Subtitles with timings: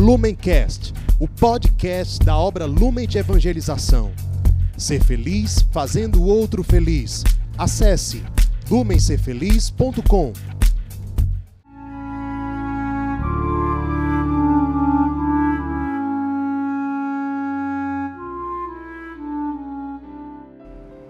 [0.00, 4.12] Lumencast, o podcast da obra Lumen de Evangelização.
[4.74, 7.22] Ser feliz fazendo o outro feliz.
[7.58, 8.22] Acesse
[8.70, 10.32] lumencerfeliz.com.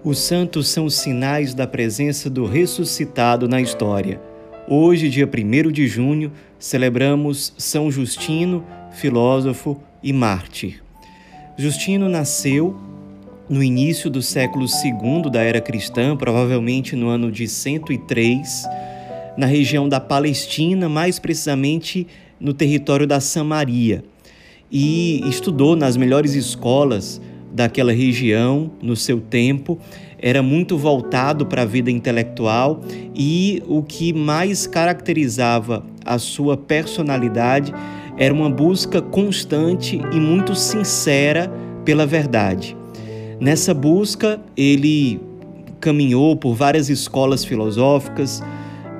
[0.03, 4.21] Os santos são sinais da presença do ressuscitado na história.
[4.67, 8.65] Hoje, dia 1 de junho, celebramos São Justino,
[9.01, 10.83] filósofo e mártir.
[11.57, 12.77] Justino nasceu
[13.49, 18.65] no início do século II da era cristã, provavelmente no ano de 103,
[19.37, 22.07] na região da Palestina, mais precisamente
[22.39, 24.05] no território da Samaria,
[24.71, 27.21] e estudou nas melhores escolas
[27.53, 29.79] daquela região no seu tempo,
[30.19, 32.83] era muito voltado para a vida intelectual
[33.15, 37.73] e o que mais caracterizava a sua personalidade
[38.21, 41.51] era uma busca constante e muito sincera
[41.87, 42.77] pela verdade.
[43.41, 45.19] Nessa busca, ele
[45.81, 48.43] caminhou por várias escolas filosóficas,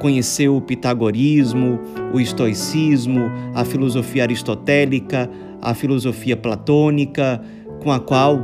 [0.01, 1.79] conheceu o pitagorismo,
[2.15, 5.29] o estoicismo, a filosofia aristotélica,
[5.61, 7.43] a filosofia platônica,
[7.83, 8.41] com a qual,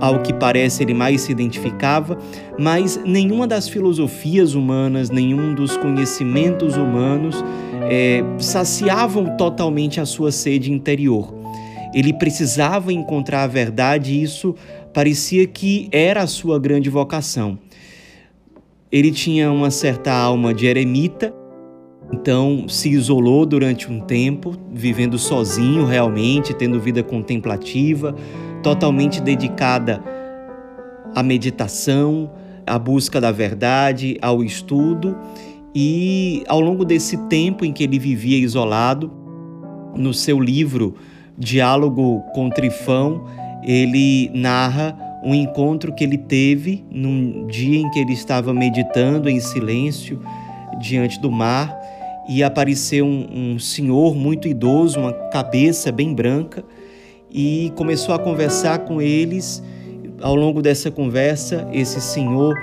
[0.00, 2.16] ao que parece, ele mais se identificava,
[2.58, 7.44] mas nenhuma das filosofias humanas, nenhum dos conhecimentos humanos
[7.90, 11.34] é, saciavam totalmente a sua sede interior.
[11.92, 14.54] Ele precisava encontrar a verdade e isso
[14.94, 17.58] parecia que era a sua grande vocação.
[18.92, 21.34] Ele tinha uma certa alma de eremita,
[22.12, 28.14] então se isolou durante um tempo, vivendo sozinho realmente, tendo vida contemplativa,
[28.62, 30.02] totalmente dedicada
[31.14, 32.30] à meditação,
[32.64, 35.16] à busca da verdade, ao estudo.
[35.74, 39.10] E ao longo desse tempo em que ele vivia isolado,
[39.94, 40.94] no seu livro
[41.38, 43.24] Diálogo com Trifão,
[43.62, 49.38] ele narra um encontro que ele teve num dia em que ele estava meditando em
[49.38, 50.20] silêncio
[50.80, 51.78] diante do mar
[52.28, 56.64] e apareceu um, um senhor muito idoso, uma cabeça bem branca,
[57.30, 59.62] e começou a conversar com eles.
[60.20, 62.54] Ao longo dessa conversa, esse senhor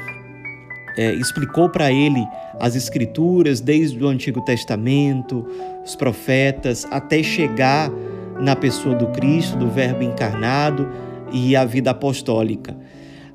[0.98, 2.26] é, explicou para ele
[2.60, 5.46] as Escrituras, desde o Antigo Testamento,
[5.86, 7.92] os profetas, até chegar
[8.40, 10.88] na pessoa do Cristo, do Verbo encarnado
[11.32, 12.76] e a vida apostólica.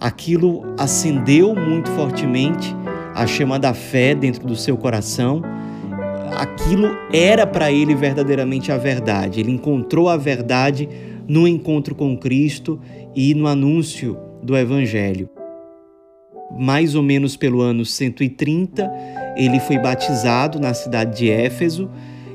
[0.01, 2.75] Aquilo acendeu muito fortemente
[3.15, 5.43] a chama da fé dentro do seu coração.
[6.37, 9.39] Aquilo era para ele verdadeiramente a verdade.
[9.39, 10.89] Ele encontrou a verdade
[11.29, 12.81] no encontro com Cristo
[13.15, 15.29] e no anúncio do Evangelho.
[16.59, 18.91] Mais ou menos pelo ano 130,
[19.37, 21.91] ele foi batizado na cidade de Éfeso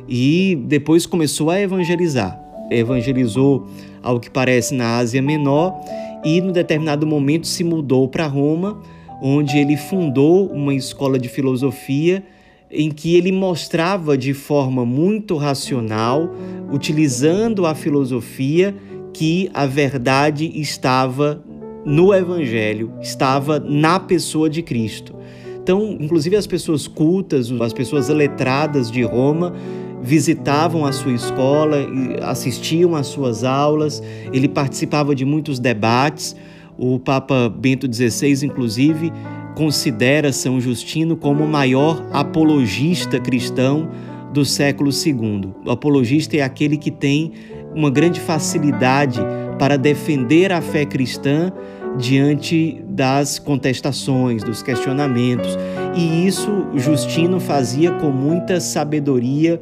[0.08, 2.40] e depois começou a evangelizar.
[2.72, 3.68] Evangelizou,
[4.02, 5.80] ao que parece, na Ásia Menor
[6.24, 8.82] e, no determinado momento, se mudou para Roma,
[9.22, 12.24] onde ele fundou uma escola de filosofia
[12.70, 16.30] em que ele mostrava de forma muito racional,
[16.72, 18.76] utilizando a filosofia,
[19.14, 21.42] que a verdade estava
[21.88, 25.16] no Evangelho, estava na pessoa de Cristo.
[25.64, 29.54] Então, inclusive as pessoas cultas, as pessoas letradas de Roma,
[30.02, 31.78] visitavam a sua escola,
[32.24, 34.04] assistiam às suas aulas,
[34.34, 36.36] ele participava de muitos debates.
[36.78, 39.12] O Papa Bento XVI, inclusive,
[39.56, 43.90] considera São Justino como o maior apologista cristão
[44.34, 45.54] do século II.
[45.66, 47.32] O apologista é aquele que tem
[47.74, 49.20] uma grande facilidade
[49.58, 51.52] para defender a fé cristã
[51.98, 55.58] diante das contestações, dos questionamentos.
[55.96, 59.60] E isso Justino fazia com muita sabedoria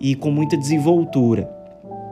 [0.00, 1.48] e com muita desenvoltura.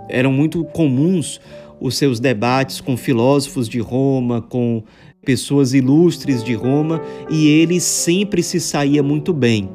[0.09, 1.41] Eram muito comuns
[1.81, 4.83] os seus debates com filósofos de Roma, com
[5.25, 9.69] pessoas ilustres de Roma, e ele sempre se saía muito bem.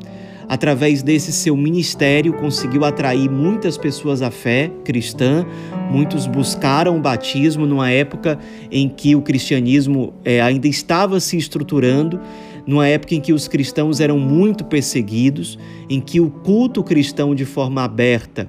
[0.47, 5.46] Através desse seu ministério, conseguiu atrair muitas pessoas à fé cristã,
[5.90, 8.38] muitos buscaram o batismo numa época
[8.72, 12.20] em que o cristianismo é, ainda estava se estruturando,
[12.66, 15.58] numa época em que os cristãos eram muito perseguidos,
[15.90, 18.47] em que o culto cristão de forma aberta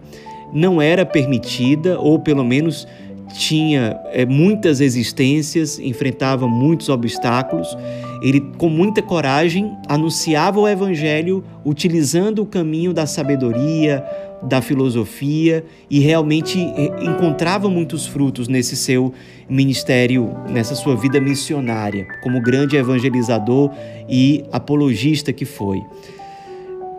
[0.53, 2.87] não era permitida, ou pelo menos
[3.33, 7.77] tinha é, muitas existências, enfrentava muitos obstáculos.
[8.23, 14.05] Ele, com muita coragem, anunciava o Evangelho utilizando o caminho da sabedoria,
[14.43, 19.13] da filosofia e realmente é, encontrava muitos frutos nesse seu
[19.49, 23.71] ministério, nessa sua vida missionária, como grande evangelizador
[24.09, 25.81] e apologista que foi.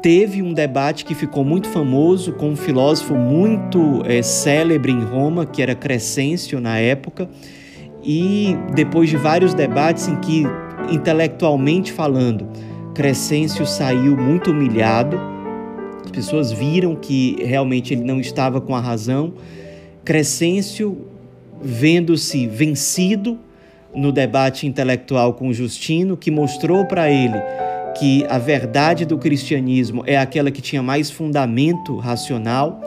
[0.03, 5.45] Teve um debate que ficou muito famoso com um filósofo muito é, célebre em Roma,
[5.45, 7.29] que era Crescêncio na época,
[8.03, 10.43] e depois de vários debates em que,
[10.91, 12.49] intelectualmente falando,
[12.93, 15.17] Crescêncio saiu muito humilhado,
[16.03, 19.33] as pessoas viram que realmente ele não estava com a razão.
[20.03, 21.07] Crescêncio,
[21.61, 23.39] vendo-se vencido
[23.95, 27.41] no debate intelectual com Justino, que mostrou para ele
[27.97, 32.81] que a verdade do cristianismo é aquela que tinha mais fundamento racional,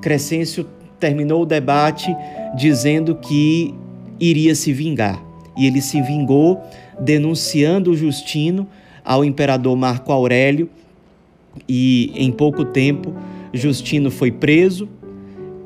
[0.00, 0.66] Crescêncio
[1.00, 2.14] terminou o debate
[2.56, 3.74] dizendo que
[4.20, 5.22] iria se vingar.
[5.56, 6.60] E ele se vingou
[7.00, 8.68] denunciando Justino
[9.04, 10.68] ao imperador Marco Aurélio,
[11.68, 13.14] e em pouco tempo
[13.52, 14.88] Justino foi preso,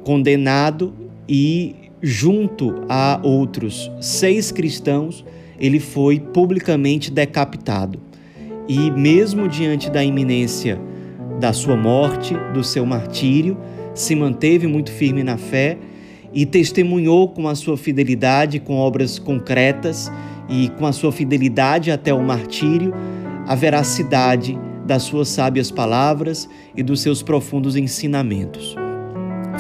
[0.04, 0.94] condenado
[1.28, 5.24] e, junto a outros seis cristãos,
[5.58, 8.00] ele foi publicamente decapitado.
[8.72, 10.80] E mesmo diante da iminência
[11.40, 13.58] da sua morte, do seu martírio,
[13.92, 15.76] se manteve muito firme na fé
[16.32, 20.08] e testemunhou com a sua fidelidade, com obras concretas
[20.48, 22.94] e com a sua fidelidade até o martírio,
[23.44, 24.56] a veracidade
[24.86, 28.76] das suas sábias palavras e dos seus profundos ensinamentos.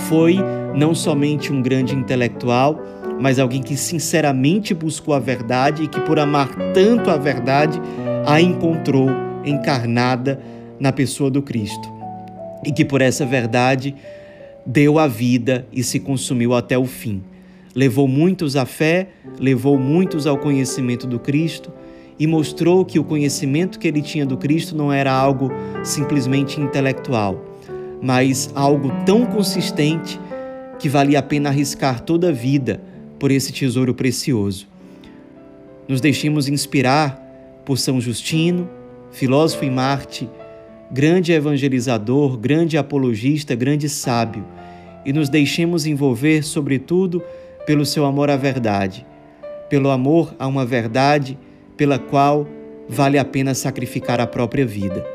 [0.08, 0.36] Foi
[0.76, 2.80] não somente um grande intelectual,
[3.20, 7.80] mas alguém que sinceramente buscou a verdade e que, por amar tanto a verdade,
[8.30, 9.10] a encontrou
[9.44, 10.40] encarnada
[10.78, 11.92] na pessoa do Cristo.
[12.64, 13.92] E que por essa verdade
[14.64, 17.24] deu a vida e se consumiu até o fim.
[17.74, 21.72] Levou muitos à fé, levou muitos ao conhecimento do Cristo
[22.20, 25.50] e mostrou que o conhecimento que ele tinha do Cristo não era algo
[25.82, 27.44] simplesmente intelectual,
[28.00, 30.20] mas algo tão consistente
[30.78, 32.80] que valia a pena arriscar toda a vida
[33.18, 34.68] por esse tesouro precioso.
[35.88, 37.29] Nos deixemos inspirar
[37.70, 38.68] por São Justino,
[39.12, 40.28] filósofo em Marte,
[40.90, 44.44] grande evangelizador, grande apologista, grande sábio,
[45.06, 47.22] e nos deixemos envolver, sobretudo,
[47.64, 49.06] pelo seu amor à verdade,
[49.68, 51.38] pelo amor a uma verdade
[51.76, 52.44] pela qual
[52.88, 55.06] vale a pena sacrificar a própria vida.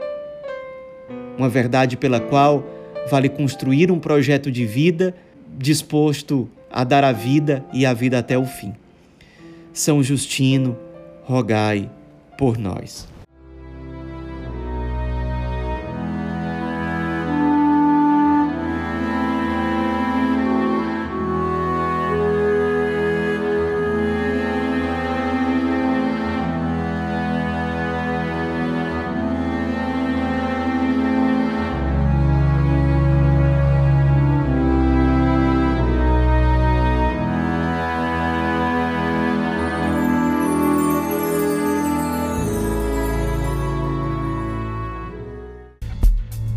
[1.37, 2.63] Uma verdade pela qual
[3.11, 5.13] vale construir um projeto de vida
[5.57, 8.73] disposto a dar a vida e a vida até o fim.
[9.73, 10.77] São Justino,
[11.25, 11.89] rogai
[12.37, 13.07] por nós.